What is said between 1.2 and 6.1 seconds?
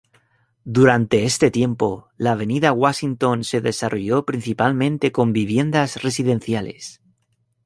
este tiempo, la avenida Washington se desarrolló principalmente con viviendas